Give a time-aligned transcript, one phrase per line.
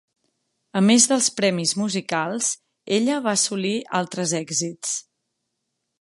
[0.79, 2.49] A més dels premis musicals,
[2.99, 4.99] ella va assolir altres èxits.